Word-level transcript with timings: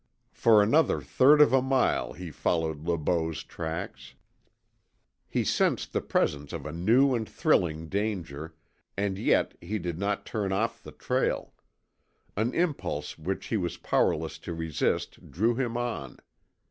For 0.31 0.63
another 0.63 0.99
third 0.99 1.41
of 1.41 1.53
a 1.53 1.61
mile 1.61 2.13
he 2.13 2.31
followed 2.31 2.81
Le 2.81 2.97
Beau's 2.97 3.43
tracks. 3.43 4.15
He 5.29 5.43
sensed 5.43 5.93
the 5.93 6.01
presence 6.01 6.53
of 6.53 6.65
a 6.65 6.71
new 6.71 7.13
and 7.13 7.29
thrilling 7.29 7.87
danger, 7.87 8.55
and 8.97 9.19
yet 9.19 9.53
he 9.61 9.77
did 9.77 9.99
not 9.99 10.25
turn 10.25 10.51
off 10.51 10.81
the 10.81 10.91
trail. 10.91 11.53
An 12.35 12.51
impulse 12.55 13.19
which 13.19 13.45
he 13.53 13.57
was 13.57 13.77
powerless 13.77 14.39
to 14.39 14.55
resist 14.55 15.29
drew 15.29 15.53
him 15.53 15.77
on. 15.77 16.17